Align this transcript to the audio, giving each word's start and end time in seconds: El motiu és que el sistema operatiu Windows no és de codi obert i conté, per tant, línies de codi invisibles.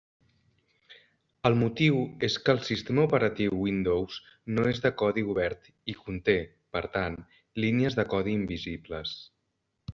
El 1.49 1.57
motiu 1.63 1.99
és 2.27 2.37
que 2.45 2.55
el 2.57 2.61
sistema 2.69 3.03
operatiu 3.09 3.59
Windows 3.67 4.17
no 4.57 4.67
és 4.73 4.81
de 4.87 4.93
codi 5.03 5.27
obert 5.35 5.71
i 5.93 5.97
conté, 6.01 6.39
per 6.77 6.85
tant, 6.99 7.23
línies 7.67 8.01
de 8.03 8.11
codi 8.15 8.39
invisibles. 8.43 9.17